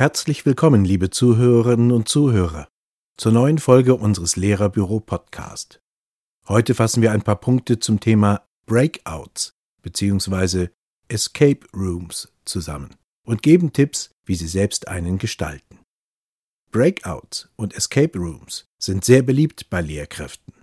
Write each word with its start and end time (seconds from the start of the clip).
Herzlich 0.00 0.46
willkommen, 0.46 0.82
liebe 0.82 1.10
Zuhörerinnen 1.10 1.92
und 1.92 2.08
Zuhörer, 2.08 2.68
zur 3.18 3.32
neuen 3.32 3.58
Folge 3.58 3.94
unseres 3.94 4.34
Lehrerbüro 4.36 4.98
Podcast. 4.98 5.82
Heute 6.48 6.74
fassen 6.74 7.02
wir 7.02 7.12
ein 7.12 7.20
paar 7.20 7.38
Punkte 7.38 7.80
zum 7.80 8.00
Thema 8.00 8.48
Breakouts 8.64 9.58
bzw. 9.82 10.68
Escape 11.08 11.66
Rooms 11.74 12.32
zusammen 12.46 12.96
und 13.26 13.42
geben 13.42 13.74
Tipps, 13.74 14.14
wie 14.24 14.36
Sie 14.36 14.48
selbst 14.48 14.88
einen 14.88 15.18
gestalten. 15.18 15.80
Breakouts 16.70 17.50
und 17.56 17.74
Escape 17.74 18.18
Rooms 18.18 18.64
sind 18.78 19.04
sehr 19.04 19.20
beliebt 19.20 19.68
bei 19.68 19.82
Lehrkräften. 19.82 20.54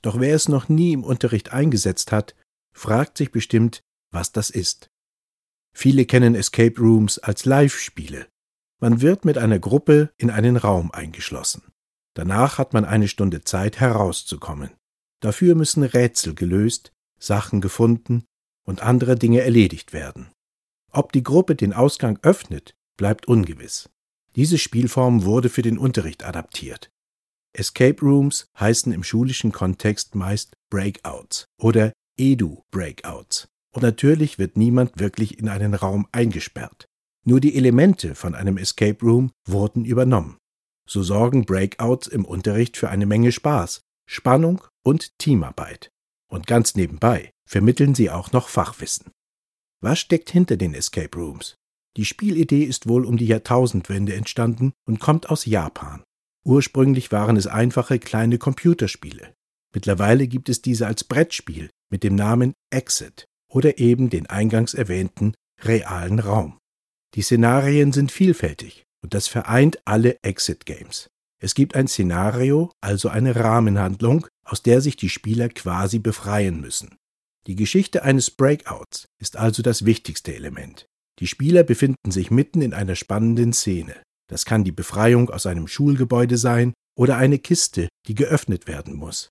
Doch 0.00 0.20
wer 0.20 0.36
es 0.36 0.46
noch 0.48 0.68
nie 0.68 0.92
im 0.92 1.02
Unterricht 1.02 1.52
eingesetzt 1.52 2.12
hat, 2.12 2.36
fragt 2.72 3.18
sich 3.18 3.32
bestimmt, 3.32 3.80
was 4.12 4.30
das 4.30 4.48
ist. 4.50 4.90
Viele 5.76 6.06
kennen 6.06 6.36
Escape 6.36 6.80
Rooms 6.80 7.18
als 7.18 7.46
Live-Spiele. 7.46 8.28
Man 8.80 9.00
wird 9.00 9.24
mit 9.24 9.38
einer 9.38 9.58
Gruppe 9.58 10.12
in 10.16 10.30
einen 10.30 10.56
Raum 10.56 10.90
eingeschlossen. 10.90 11.62
Danach 12.14 12.58
hat 12.58 12.72
man 12.72 12.84
eine 12.84 13.08
Stunde 13.08 13.42
Zeit 13.42 13.80
herauszukommen. 13.80 14.70
Dafür 15.20 15.54
müssen 15.54 15.82
Rätsel 15.82 16.34
gelöst, 16.34 16.92
Sachen 17.18 17.60
gefunden 17.60 18.24
und 18.64 18.82
andere 18.82 19.16
Dinge 19.16 19.40
erledigt 19.40 19.92
werden. 19.92 20.30
Ob 20.92 21.12
die 21.12 21.22
Gruppe 21.22 21.56
den 21.56 21.72
Ausgang 21.72 22.18
öffnet, 22.22 22.74
bleibt 22.96 23.26
ungewiss. 23.26 23.90
Diese 24.36 24.58
Spielform 24.58 25.24
wurde 25.24 25.48
für 25.48 25.62
den 25.62 25.78
Unterricht 25.78 26.24
adaptiert. 26.24 26.90
Escape 27.52 28.00
Rooms 28.00 28.46
heißen 28.58 28.92
im 28.92 29.04
schulischen 29.04 29.52
Kontext 29.52 30.14
meist 30.14 30.54
Breakouts 30.70 31.46
oder 31.58 31.92
Edu-Breakouts. 32.18 33.48
Und 33.72 33.82
natürlich 33.82 34.38
wird 34.38 34.56
niemand 34.56 34.98
wirklich 34.98 35.38
in 35.38 35.48
einen 35.48 35.74
Raum 35.74 36.06
eingesperrt. 36.12 36.86
Nur 37.24 37.40
die 37.40 37.56
Elemente 37.56 38.14
von 38.14 38.34
einem 38.34 38.58
Escape 38.58 39.04
Room 39.04 39.32
wurden 39.48 39.84
übernommen. 39.84 40.36
So 40.86 41.02
sorgen 41.02 41.46
Breakouts 41.46 42.06
im 42.06 42.24
Unterricht 42.24 42.76
für 42.76 42.90
eine 42.90 43.06
Menge 43.06 43.32
Spaß, 43.32 43.80
Spannung 44.06 44.62
und 44.84 45.18
Teamarbeit. 45.18 45.88
Und 46.30 46.46
ganz 46.46 46.74
nebenbei 46.74 47.30
vermitteln 47.48 47.94
sie 47.94 48.10
auch 48.10 48.32
noch 48.32 48.48
Fachwissen. 48.48 49.10
Was 49.80 49.98
steckt 49.98 50.30
hinter 50.30 50.56
den 50.56 50.74
Escape 50.74 51.16
Rooms? 51.16 51.56
Die 51.96 52.04
Spielidee 52.04 52.64
ist 52.64 52.88
wohl 52.88 53.04
um 53.04 53.16
die 53.16 53.26
Jahrtausendwende 53.26 54.14
entstanden 54.14 54.72
und 54.86 55.00
kommt 55.00 55.30
aus 55.30 55.46
Japan. 55.46 56.02
Ursprünglich 56.44 57.12
waren 57.12 57.36
es 57.36 57.46
einfache 57.46 57.98
kleine 57.98 58.38
Computerspiele. 58.38 59.32
Mittlerweile 59.74 60.26
gibt 60.26 60.48
es 60.48 60.60
diese 60.60 60.86
als 60.86 61.04
Brettspiel 61.04 61.70
mit 61.90 62.02
dem 62.02 62.14
Namen 62.14 62.52
Exit 62.70 63.24
oder 63.50 63.78
eben 63.78 64.10
den 64.10 64.26
eingangs 64.26 64.74
erwähnten 64.74 65.34
realen 65.62 66.18
Raum. 66.18 66.58
Die 67.14 67.22
Szenarien 67.22 67.92
sind 67.92 68.10
vielfältig 68.10 68.84
und 69.02 69.14
das 69.14 69.28
vereint 69.28 69.78
alle 69.84 70.18
Exit 70.22 70.66
Games. 70.66 71.08
Es 71.40 71.54
gibt 71.54 71.76
ein 71.76 71.86
Szenario, 71.86 72.72
also 72.80 73.08
eine 73.08 73.36
Rahmenhandlung, 73.36 74.26
aus 74.44 74.62
der 74.62 74.80
sich 74.80 74.96
die 74.96 75.10
Spieler 75.10 75.48
quasi 75.48 75.98
befreien 75.98 76.60
müssen. 76.60 76.96
Die 77.46 77.54
Geschichte 77.54 78.02
eines 78.02 78.30
Breakouts 78.30 79.06
ist 79.20 79.36
also 79.36 79.62
das 79.62 79.84
wichtigste 79.84 80.34
Element. 80.34 80.86
Die 81.20 81.26
Spieler 81.26 81.62
befinden 81.62 82.10
sich 82.10 82.30
mitten 82.30 82.62
in 82.62 82.74
einer 82.74 82.96
spannenden 82.96 83.52
Szene. 83.52 83.94
Das 84.28 84.44
kann 84.44 84.64
die 84.64 84.72
Befreiung 84.72 85.30
aus 85.30 85.46
einem 85.46 85.68
Schulgebäude 85.68 86.38
sein 86.38 86.72
oder 86.98 87.16
eine 87.16 87.38
Kiste, 87.38 87.88
die 88.08 88.14
geöffnet 88.14 88.66
werden 88.66 88.94
muss. 88.94 89.28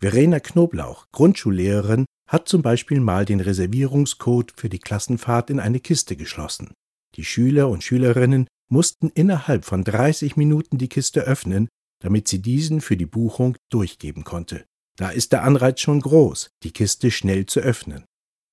Verena 0.00 0.40
Knoblauch, 0.40 1.06
Grundschullehrerin, 1.12 2.06
hat 2.28 2.48
zum 2.48 2.62
Beispiel 2.62 2.98
mal 2.98 3.24
den 3.24 3.40
Reservierungscode 3.40 4.54
für 4.56 4.68
die 4.68 4.78
Klassenfahrt 4.78 5.50
in 5.50 5.60
eine 5.60 5.78
Kiste 5.78 6.16
geschlossen. 6.16 6.72
Die 7.16 7.24
Schüler 7.24 7.68
und 7.68 7.84
Schülerinnen 7.84 8.46
mussten 8.70 9.10
innerhalb 9.10 9.64
von 9.64 9.84
30 9.84 10.36
Minuten 10.36 10.78
die 10.78 10.88
Kiste 10.88 11.22
öffnen, 11.22 11.68
damit 12.00 12.26
sie 12.26 12.40
diesen 12.40 12.80
für 12.80 12.96
die 12.96 13.06
Buchung 13.06 13.56
durchgeben 13.70 14.24
konnte. 14.24 14.64
Da 14.96 15.10
ist 15.10 15.32
der 15.32 15.44
Anreiz 15.44 15.80
schon 15.80 16.00
groß, 16.00 16.50
die 16.62 16.72
Kiste 16.72 17.10
schnell 17.10 17.46
zu 17.46 17.60
öffnen. 17.60 18.04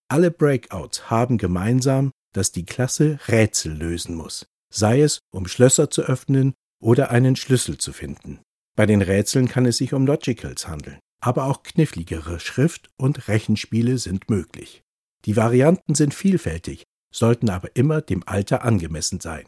Alle 0.10 0.32
Breakouts 0.32 1.10
haben 1.10 1.38
gemeinsam, 1.38 2.12
dass 2.34 2.52
die 2.52 2.66
Klasse 2.66 3.20
Rätsel 3.28 3.74
lösen 3.74 4.16
muss, 4.16 4.46
sei 4.74 5.02
es 5.02 5.20
um 5.32 5.48
Schlösser 5.48 5.90
zu 5.90 6.04
öffnen 6.04 6.54
oder 6.82 7.12
einen 7.12 7.36
Schlüssel 7.36 7.78
zu 7.78 7.94
finden. 7.94 8.40
Bei 8.76 8.86
den 8.86 9.02
Rätseln 9.02 9.48
kann 9.48 9.66
es 9.66 9.78
sich 9.78 9.94
um 9.94 10.06
Logicals 10.06 10.68
handeln, 10.68 11.00
aber 11.22 11.46
auch 11.46 11.64
kniffligere 11.64 12.40
Schrift- 12.40 12.90
und 12.98 13.28
Rechenspiele 13.28 13.98
sind 13.98 14.30
möglich. 14.30 14.82
Die 15.26 15.36
Varianten 15.36 15.96
sind 15.96 16.14
vielfältig, 16.14 16.84
sollten 17.14 17.50
aber 17.50 17.76
immer 17.76 18.02
dem 18.02 18.28
Alter 18.28 18.64
angemessen 18.64 19.20
sein. 19.20 19.46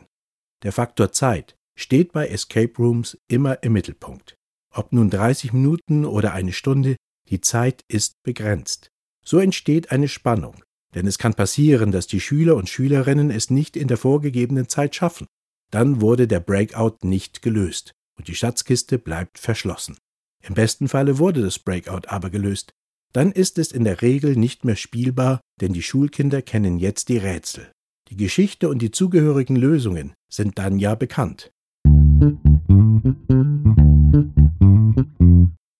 Der 0.63 0.71
Faktor 0.71 1.11
Zeit 1.11 1.55
steht 1.75 2.11
bei 2.11 2.27
Escape 2.27 2.73
Rooms 2.77 3.17
immer 3.27 3.63
im 3.63 3.73
Mittelpunkt. 3.73 4.35
Ob 4.73 4.93
nun 4.93 5.09
30 5.09 5.53
Minuten 5.53 6.05
oder 6.05 6.33
eine 6.33 6.53
Stunde, 6.53 6.95
die 7.29 7.41
Zeit 7.41 7.83
ist 7.87 8.21
begrenzt. 8.23 8.89
So 9.23 9.39
entsteht 9.39 9.91
eine 9.91 10.07
Spannung, 10.07 10.63
denn 10.95 11.07
es 11.07 11.17
kann 11.17 11.33
passieren, 11.33 11.91
dass 11.91 12.07
die 12.07 12.21
Schüler 12.21 12.55
und 12.55 12.69
Schülerinnen 12.69 13.31
es 13.31 13.49
nicht 13.49 13.75
in 13.75 13.87
der 13.87 13.97
vorgegebenen 13.97 14.67
Zeit 14.69 14.95
schaffen. 14.95 15.27
Dann 15.71 16.01
wurde 16.01 16.27
der 16.27 16.39
Breakout 16.39 16.97
nicht 17.03 17.41
gelöst 17.41 17.93
und 18.17 18.27
die 18.27 18.35
Schatzkiste 18.35 18.97
bleibt 18.99 19.39
verschlossen. 19.39 19.97
Im 20.43 20.55
besten 20.55 20.87
Falle 20.87 21.17
wurde 21.17 21.41
das 21.41 21.59
Breakout 21.59 22.07
aber 22.07 22.29
gelöst. 22.29 22.71
Dann 23.13 23.31
ist 23.31 23.57
es 23.57 23.71
in 23.71 23.83
der 23.83 24.01
Regel 24.01 24.35
nicht 24.35 24.63
mehr 24.63 24.75
spielbar, 24.75 25.41
denn 25.59 25.73
die 25.73 25.83
Schulkinder 25.83 26.41
kennen 26.41 26.79
jetzt 26.79 27.09
die 27.09 27.17
Rätsel. 27.17 27.71
Die 28.09 28.17
Geschichte 28.17 28.69
und 28.69 28.81
die 28.81 28.91
zugehörigen 28.91 29.55
Lösungen 29.55 30.13
sind 30.29 30.57
dann 30.57 30.79
ja 30.79 30.95
bekannt. 30.95 31.51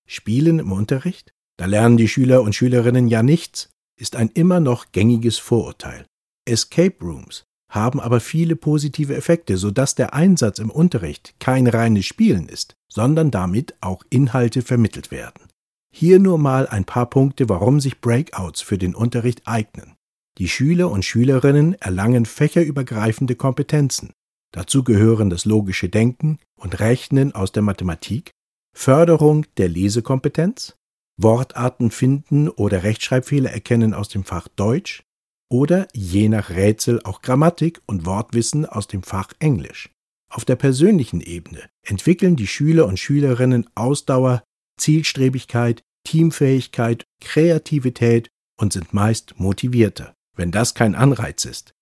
Spielen 0.07 0.59
im 0.59 0.73
Unterricht? 0.73 1.33
Da 1.57 1.67
lernen 1.67 1.97
die 1.97 2.09
Schüler 2.09 2.43
und 2.43 2.55
Schülerinnen 2.55 3.09
ja 3.09 3.23
nichts, 3.23 3.71
ist 3.99 4.17
ein 4.17 4.29
immer 4.29 4.61
noch 4.61 4.93
gängiges 4.93 5.39
Vorurteil. 5.39 6.07
Escape 6.45 6.97
Rooms 7.01 7.45
haben 7.71 8.01
aber 8.01 8.21
viele 8.21 8.57
positive 8.57 9.15
Effekte, 9.15 9.57
sodass 9.57 9.95
der 9.95 10.15
Einsatz 10.15 10.59
im 10.59 10.71
Unterricht 10.71 11.35
kein 11.39 11.67
reines 11.67 12.07
Spielen 12.07 12.49
ist, 12.49 12.75
sondern 12.91 13.31
damit 13.31 13.75
auch 13.81 14.03
Inhalte 14.09 14.63
vermittelt 14.63 15.11
werden. 15.11 15.49
Hier 15.95 16.19
nur 16.19 16.39
mal 16.39 16.67
ein 16.67 16.85
paar 16.85 17.11
Punkte, 17.11 17.49
warum 17.49 17.81
sich 17.81 18.01
Breakouts 18.01 18.63
für 18.63 18.79
den 18.79 18.95
Unterricht 18.95 19.47
eignen. 19.47 19.98
Die 20.39 20.49
Schüler 20.49 20.91
und 20.91 21.05
Schülerinnen 21.05 21.75
erlangen 21.75 22.25
fächerübergreifende 22.25 23.35
Kompetenzen. 23.35 24.13
Dazu 24.53 24.85
gehören 24.85 25.31
das 25.31 25.45
logische 25.45 25.89
Denken 25.89 26.39
und 26.57 26.79
Rechnen 26.79 27.35
aus 27.35 27.51
der 27.51 27.63
Mathematik, 27.63 28.31
Förderung 28.75 29.47
der 29.57 29.69
Lesekompetenz, 29.69 30.77
Wortarten 31.21 31.91
finden 31.91 32.49
oder 32.49 32.85
Rechtschreibfehler 32.85 33.51
erkennen 33.51 33.93
aus 33.95 34.09
dem 34.09 34.25
Fach 34.25 34.47
Deutsch, 34.47 35.03
oder 35.51 35.89
je 35.93 36.29
nach 36.29 36.51
Rätsel 36.51 37.01
auch 37.03 37.21
Grammatik 37.21 37.81
und 37.87 38.07
Wortwissen 38.07 38.65
aus 38.65 38.87
dem 38.87 39.03
Fach 39.03 39.33
Englisch. 39.41 39.91
Auf 40.31 40.45
der 40.45 40.57
persönlichen 40.57 41.21
Ebene 41.21 41.69
entwickeln 41.83 42.37
die 42.37 42.47
Schüler 42.47 42.87
und 42.87 42.99
Schülerinnen 42.99 43.69
Ausdauer, 43.75 44.45
Zielstrebigkeit, 44.79 45.83
Teamfähigkeit, 46.05 47.05
Kreativität 47.21 48.29
und 48.61 48.73
sind 48.73 48.93
meist 48.93 49.41
motivierter, 49.41 50.15
wenn 50.39 50.51
das 50.51 50.75
kein 50.75 50.95
Anreiz 50.95 51.45
ist. 51.45 51.75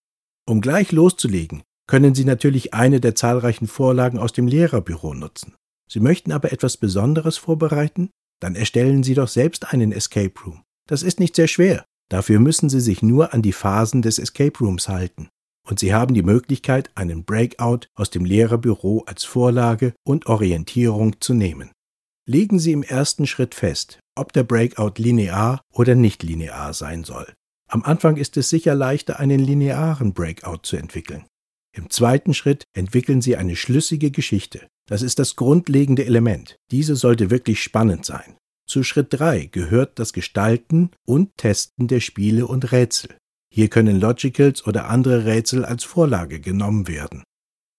Um 0.49 0.61
gleich 0.61 0.91
loszulegen, 0.91 1.62
können 1.87 2.14
Sie 2.14 2.25
natürlich 2.25 2.75
eine 2.75 3.00
der 3.00 3.14
zahlreichen 3.14 3.69
Vorlagen 3.69 4.19
aus 4.19 4.32
dem 4.32 4.49
Lehrerbüro 4.49 5.14
nutzen. 5.14 5.55
Sie 5.88 6.00
möchten 6.00 6.32
aber 6.32 6.53
etwas 6.53 6.76
Besonderes 6.76 7.37
vorbereiten? 7.37 8.11
Dann 8.41 8.56
erstellen 8.56 9.03
Sie 9.03 9.14
doch 9.14 9.29
selbst 9.29 9.73
einen 9.73 9.93
Escape 9.93 10.35
Room. 10.44 10.62
Das 10.88 11.03
ist 11.03 11.20
nicht 11.20 11.37
sehr 11.37 11.49
schwer. 11.49 11.85
Dafür 12.08 12.41
müssen 12.41 12.69
Sie 12.69 12.81
sich 12.81 13.03
nur 13.03 13.35
an 13.35 13.43
die 13.43 13.53
Phasen 13.53 14.03
des 14.03 14.19
Escape 14.19 14.59
Rooms 14.59 14.88
halten. 14.88 15.29
Und 15.69 15.79
Sie 15.81 15.93
haben 15.93 16.14
die 16.14 16.23
Möglichkeit, 16.23 16.91
einen 16.94 17.25
Breakout 17.25 17.88
aus 17.94 18.11
dem 18.11 18.25
Lehrerbüro 18.25 19.02
als 19.06 19.25
Vorlage 19.25 19.94
und 20.05 20.26
Orientierung 20.26 21.20
zu 21.20 21.35
nehmen. 21.35 21.70
Legen 22.29 22.59
Sie 22.59 22.73
im 22.73 22.82
ersten 22.82 23.26
Schritt 23.26 23.55
fest, 23.55 24.00
ob 24.17 24.32
der 24.32 24.44
Breakout 24.44 24.94
linear 24.97 25.61
oder 25.73 25.94
nicht 25.94 26.23
linear 26.23 26.73
sein 26.75 27.05
soll. 27.05 27.32
Am 27.69 27.83
Anfang 27.83 28.17
ist 28.17 28.37
es 28.37 28.49
sicher 28.49 28.75
leichter, 28.75 29.19
einen 29.19 29.41
linearen 29.41 30.13
Breakout 30.13 30.61
zu 30.63 30.77
entwickeln. 30.77 31.27
Im 31.77 31.91
zweiten 31.91 32.33
Schritt 32.33 32.65
entwickeln 32.75 33.21
Sie 33.21 33.37
eine 33.37 33.57
schlüssige 33.57 34.11
Geschichte. 34.11 34.67
Das 34.89 35.03
ist 35.03 35.19
das 35.19 35.37
grundlegende 35.37 36.07
Element. 36.07 36.57
Diese 36.71 36.97
sollte 36.97 37.31
wirklich 37.31 37.63
spannend 37.63 38.05
sein. 38.07 38.37
Zu 38.67 38.83
Schritt 38.83 39.09
3 39.11 39.47
gehört 39.47 39.99
das 39.99 40.13
Gestalten 40.13 40.91
und 41.07 41.37
Testen 41.37 41.87
der 41.89 42.01
Spiele 42.01 42.47
und 42.47 42.73
Rätsel. 42.73 43.17
Hier 43.53 43.69
können 43.69 44.01
Logicals 44.01 44.67
oder 44.67 44.89
andere 44.89 45.25
Rätsel 45.25 45.65
als 45.65 45.85
Vorlage 45.85 46.41
genommen 46.41 46.89
werden. 46.89 47.23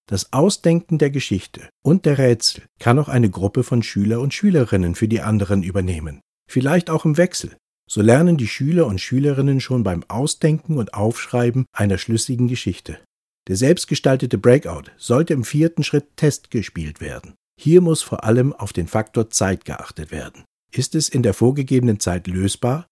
Das 0.10 0.32
Ausdenken 0.32 0.98
der 0.98 1.10
Geschichte 1.10 1.70
und 1.84 2.06
der 2.06 2.18
Rätsel 2.18 2.64
kann 2.80 2.98
auch 3.00 3.10
eine 3.10 3.30
Gruppe 3.30 3.64
von 3.64 3.84
Schüler 3.84 4.22
und 4.22 4.34
Schülerinnen 4.34 4.96
für 4.96 5.08
die 5.08 5.22
anderen 5.22 5.64
übernehmen. 5.64 6.22
Vielleicht 6.50 6.90
auch 6.90 7.04
im 7.04 7.18
Wechsel. 7.18 7.58
So 7.90 8.02
lernen 8.02 8.38
die 8.38 8.48
Schüler 8.48 8.86
und 8.86 9.00
Schülerinnen 9.00 9.62
schon 9.62 9.84
beim 9.84 10.04
Ausdenken 10.10 10.78
und 10.78 10.94
Aufschreiben 10.94 11.66
einer 11.72 11.98
schlüssigen 11.98 12.48
Geschichte. 12.48 13.00
Der 13.48 13.56
selbstgestaltete 13.56 14.38
Breakout 14.38 14.92
sollte 14.98 15.34
im 15.34 15.46
vierten 15.46 15.84
Schritt 15.84 16.18
Test 16.18 16.52
gespielt 16.52 17.00
werden. 17.00 17.36
Hier 17.60 17.80
muss 17.80 18.02
vor 18.02 18.26
allem 18.26 18.52
auf 18.52 18.74
den 18.74 18.88
Faktor 18.88 19.30
Zeit 19.30 19.64
geachtet 19.64 20.12
werden. 20.12 20.44
Ist 20.72 20.96
es 20.96 21.08
in 21.08 21.24
der 21.24 21.34
vorgegebenen 21.34 22.02
Zeit 22.02 22.28
lösbar? 22.28 22.88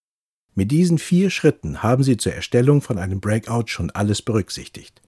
Mit 0.55 0.71
diesen 0.71 0.97
vier 0.97 1.29
Schritten 1.29 1.83
haben 1.83 2.03
Sie 2.03 2.15
zur 2.15 2.33
Erstellung 2.33 2.81
von 2.81 2.97
einem 2.97 3.19
Breakout 3.19 3.65
schon 3.67 3.91
alles 3.91 4.21
berücksichtigt. 4.21 5.01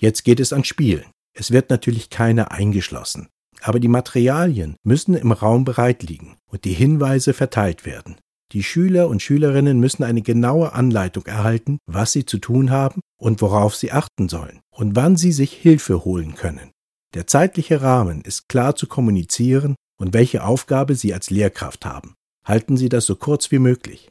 Jetzt 0.00 0.24
geht 0.24 0.40
es 0.40 0.54
an 0.54 0.64
Spielen. 0.64 1.04
Es 1.34 1.50
wird 1.50 1.68
natürlich 1.68 2.08
keiner 2.08 2.50
eingeschlossen, 2.50 3.28
aber 3.60 3.78
die 3.78 3.88
Materialien 3.88 4.76
müssen 4.82 5.14
im 5.14 5.32
Raum 5.32 5.66
bereit 5.66 6.02
liegen 6.02 6.36
und 6.50 6.64
die 6.64 6.72
Hinweise 6.72 7.34
verteilt 7.34 7.84
werden. 7.84 8.16
Die 8.54 8.62
Schüler 8.62 9.08
und 9.08 9.20
Schülerinnen 9.20 9.80
müssen 9.80 10.04
eine 10.04 10.22
genaue 10.22 10.74
Anleitung 10.74 11.26
erhalten, 11.26 11.78
was 11.86 12.12
sie 12.12 12.24
zu 12.24 12.38
tun 12.38 12.70
haben 12.70 13.00
und 13.20 13.42
worauf 13.42 13.74
sie 13.74 13.90
achten 13.90 14.28
sollen 14.28 14.60
und 14.70 14.94
wann 14.94 15.16
sie 15.16 15.32
sich 15.32 15.52
Hilfe 15.52 16.04
holen 16.04 16.36
können. 16.36 16.70
Der 17.14 17.26
zeitliche 17.26 17.82
Rahmen 17.82 18.20
ist 18.20 18.48
klar 18.48 18.76
zu 18.76 18.86
kommunizieren 18.86 19.74
und 19.98 20.14
welche 20.14 20.44
Aufgabe 20.44 20.94
Sie 20.94 21.12
als 21.12 21.30
Lehrkraft 21.30 21.84
haben. 21.84 22.14
Halten 22.44 22.76
Sie 22.76 22.88
das 22.88 23.06
so 23.06 23.16
kurz 23.16 23.50
wie 23.50 23.58
möglich. 23.58 24.10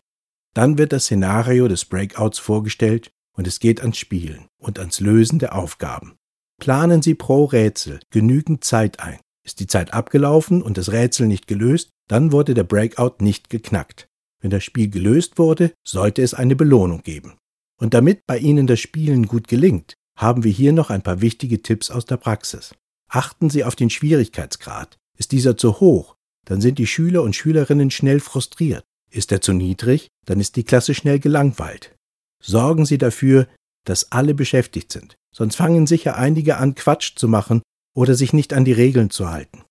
Dann 0.54 0.78
wird 0.78 0.92
das 0.92 1.06
Szenario 1.06 1.70
des 1.70 1.86
Breakouts 1.86 2.40
vorgestellt 2.40 3.12
und 3.34 3.48
es 3.48 3.60
geht 3.60 3.80
ans 3.80 3.98
Spielen 3.98 4.48
und 4.58 4.78
ans 4.78 5.00
Lösen 5.00 5.40
der 5.40 5.56
Aufgaben. 5.56 6.16
Planen 6.60 7.02
Sie 7.02 7.16
pro 7.16 7.46
Rätsel 7.46 8.02
genügend 8.10 8.66
Zeit 8.66 9.00
ein. 9.00 9.20
Ist 9.46 9.62
die 9.62 9.68
Zeit 9.68 9.94
abgelaufen 9.94 10.62
und 10.62 10.78
das 10.78 10.92
Rätsel 10.92 11.28
nicht 11.28 11.48
gelöst, 11.48 11.90
dann 12.10 12.34
wurde 12.34 12.54
der 12.54 12.64
Breakout 12.64 13.16
nicht 13.20 13.50
geknackt. 13.50 14.08
Wenn 14.44 14.52
das 14.52 14.66
Spiel 14.66 14.90
gelöst 14.90 15.40
wurde, 15.40 15.72
sollte 15.88 16.22
es 16.22 16.34
eine 16.34 16.58
Belohnung 16.58 17.02
geben. 17.02 17.38
Und 17.80 17.94
damit 17.94 18.28
bei 18.28 18.38
Ihnen 18.38 18.68
das 18.68 18.82
Spielen 18.82 19.26
gut 19.26 19.48
gelingt, 19.48 19.96
haben 20.18 20.44
wir 20.44 20.52
hier 20.52 20.74
noch 20.74 20.90
ein 20.90 21.02
paar 21.02 21.22
wichtige 21.22 21.62
Tipps 21.62 21.90
aus 21.90 22.06
der 22.06 22.18
Praxis. 22.18 22.76
Achten 23.10 23.50
Sie 23.50 23.64
auf 23.64 23.78
den 23.78 23.90
Schwierigkeitsgrad. 23.90 24.98
Ist 25.18 25.32
dieser 25.32 25.56
zu 25.56 25.80
hoch, 25.80 26.16
dann 26.46 26.60
sind 26.60 26.78
die 26.78 26.88
Schüler 26.88 27.24
und 27.24 27.36
Schülerinnen 27.36 27.90
schnell 27.90 28.20
frustriert. 28.20 28.84
Ist 29.10 29.32
er 29.32 29.40
zu 29.40 29.54
niedrig, 29.54 30.10
dann 30.26 30.42
ist 30.42 30.58
die 30.58 30.64
Klasse 30.64 30.94
schnell 30.94 31.20
gelangweilt. 31.20 31.96
Sorgen 32.44 32.86
Sie 32.86 32.98
dafür, 32.98 33.48
dass 33.86 34.12
alle 34.12 34.34
beschäftigt 34.34 34.92
sind, 34.92 35.16
sonst 35.34 35.56
fangen 35.56 35.88
sicher 35.88 36.18
einige 36.18 36.58
an, 36.58 36.76
Quatsch 36.76 37.16
zu 37.16 37.30
machen 37.30 37.62
oder 37.96 38.16
sich 38.16 38.34
nicht 38.34 38.54
an 38.54 38.66
die 38.66 38.74
Regeln 38.74 39.10
zu 39.10 39.30
halten. 39.30 39.64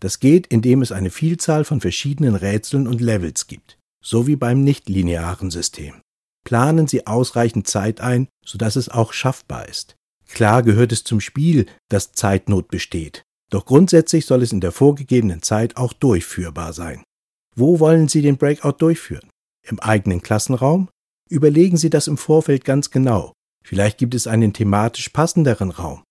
Das 0.00 0.20
geht, 0.20 0.46
indem 0.48 0.82
es 0.82 0.92
eine 0.92 1.10
Vielzahl 1.10 1.64
von 1.64 1.80
verschiedenen 1.80 2.34
Rätseln 2.34 2.86
und 2.86 3.00
Levels 3.00 3.46
gibt, 3.46 3.77
so 4.02 4.26
wie 4.26 4.36
beim 4.36 4.62
nichtlinearen 4.62 5.50
System. 5.50 6.00
Planen 6.44 6.86
Sie 6.86 7.06
ausreichend 7.06 7.66
Zeit 7.66 8.00
ein, 8.00 8.28
sodass 8.44 8.76
es 8.76 8.88
auch 8.88 9.12
schaffbar 9.12 9.68
ist. 9.68 9.96
Klar 10.28 10.62
gehört 10.62 10.92
es 10.92 11.04
zum 11.04 11.20
Spiel, 11.20 11.66
dass 11.88 12.12
Zeitnot 12.12 12.68
besteht. 12.68 13.22
Doch 13.50 13.64
grundsätzlich 13.64 14.26
soll 14.26 14.42
es 14.42 14.52
in 14.52 14.60
der 14.60 14.72
vorgegebenen 14.72 15.42
Zeit 15.42 15.76
auch 15.76 15.92
durchführbar 15.92 16.72
sein. 16.72 17.02
Wo 17.56 17.80
wollen 17.80 18.08
Sie 18.08 18.22
den 18.22 18.36
Breakout 18.36 18.76
durchführen? 18.78 19.28
Im 19.66 19.80
eigenen 19.80 20.22
Klassenraum? 20.22 20.88
Überlegen 21.28 21.76
Sie 21.76 21.90
das 21.90 22.06
im 22.06 22.18
Vorfeld 22.18 22.64
ganz 22.64 22.90
genau. 22.90 23.32
Vielleicht 23.64 23.98
gibt 23.98 24.14
es 24.14 24.26
einen 24.26 24.52
thematisch 24.52 25.08
passenderen 25.10 25.70
Raum. 25.70 26.02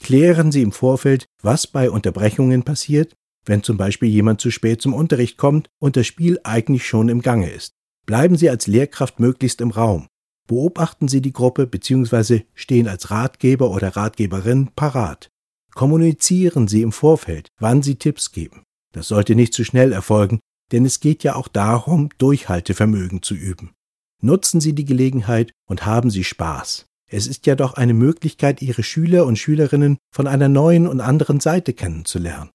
Klären 0.00 0.52
Sie 0.52 0.62
im 0.62 0.72
Vorfeld, 0.72 1.26
was 1.42 1.66
bei 1.66 1.90
Unterbrechungen 1.90 2.62
passiert, 2.62 3.14
wenn 3.44 3.62
zum 3.62 3.76
Beispiel 3.76 4.08
jemand 4.08 4.40
zu 4.40 4.50
spät 4.50 4.82
zum 4.82 4.94
Unterricht 4.94 5.36
kommt 5.36 5.68
und 5.78 5.96
das 5.96 6.06
Spiel 6.06 6.38
eigentlich 6.44 6.86
schon 6.86 7.08
im 7.08 7.22
Gange 7.22 7.50
ist. 7.50 7.72
Bleiben 8.06 8.36
Sie 8.36 8.50
als 8.50 8.66
Lehrkraft 8.66 9.20
möglichst 9.20 9.60
im 9.60 9.70
Raum. 9.70 10.08
Beobachten 10.46 11.06
Sie 11.06 11.22
die 11.22 11.32
Gruppe 11.32 11.66
bzw. 11.66 12.42
stehen 12.54 12.88
als 12.88 13.10
Ratgeber 13.10 13.70
oder 13.70 13.96
Ratgeberin 13.96 14.70
parat. 14.74 15.28
Kommunizieren 15.74 16.66
Sie 16.66 16.82
im 16.82 16.92
Vorfeld, 16.92 17.48
wann 17.58 17.82
Sie 17.82 17.94
Tipps 17.94 18.32
geben. 18.32 18.64
Das 18.92 19.08
sollte 19.08 19.36
nicht 19.36 19.54
zu 19.54 19.64
schnell 19.64 19.92
erfolgen, 19.92 20.40
denn 20.72 20.84
es 20.84 21.00
geht 21.00 21.22
ja 21.22 21.36
auch 21.36 21.48
darum, 21.48 22.08
Durchhaltevermögen 22.18 23.22
zu 23.22 23.34
üben. 23.34 23.72
Nutzen 24.20 24.60
Sie 24.60 24.74
die 24.74 24.84
Gelegenheit 24.84 25.52
und 25.66 25.86
haben 25.86 26.10
Sie 26.10 26.24
Spaß. 26.24 26.86
Es 27.08 27.26
ist 27.26 27.46
ja 27.46 27.54
doch 27.56 27.74
eine 27.74 27.94
Möglichkeit, 27.94 28.62
Ihre 28.62 28.82
Schüler 28.82 29.26
und 29.26 29.38
Schülerinnen 29.38 29.98
von 30.12 30.26
einer 30.26 30.48
neuen 30.48 30.86
und 30.86 31.00
anderen 31.00 31.40
Seite 31.40 31.72
kennenzulernen. 31.72 32.50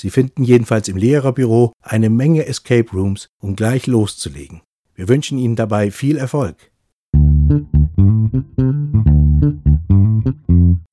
Sie 0.00 0.10
finden 0.10 0.44
jedenfalls 0.44 0.86
im 0.86 0.96
Lehrerbüro 0.96 1.72
eine 1.82 2.08
Menge 2.08 2.46
Escape 2.46 2.88
Rooms, 2.92 3.26
um 3.42 3.56
gleich 3.56 3.88
loszulegen. 3.88 4.60
Wir 4.94 5.08
wünschen 5.08 5.38
Ihnen 5.38 5.56
dabei 5.56 5.90
viel 5.90 6.18
Erfolg. 6.18 6.70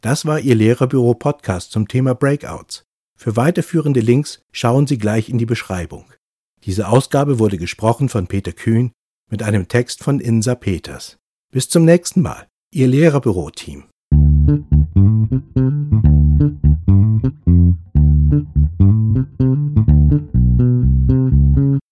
Das 0.01 0.25
war 0.25 0.39
Ihr 0.39 0.55
Lehrerbüro-Podcast 0.55 1.71
zum 1.71 1.87
Thema 1.87 2.15
Breakouts. 2.15 2.83
Für 3.15 3.35
weiterführende 3.35 3.99
Links 3.99 4.41
schauen 4.51 4.87
Sie 4.87 4.97
gleich 4.97 5.29
in 5.29 5.37
die 5.37 5.45
Beschreibung. 5.45 6.05
Diese 6.63 6.87
Ausgabe 6.87 7.37
wurde 7.37 7.59
gesprochen 7.59 8.09
von 8.09 8.25
Peter 8.25 8.53
Kühn 8.53 8.91
mit 9.29 9.43
einem 9.43 9.67
Text 9.67 10.03
von 10.03 10.19
Insa 10.19 10.55
Peters. 10.55 11.17
Bis 11.51 11.69
zum 11.69 11.85
nächsten 11.85 12.23
Mal, 12.23 12.47
Ihr 12.71 12.87
Lehrerbüro-Team. 12.87 13.83
Thank 18.27 18.47
you. 21.09 21.24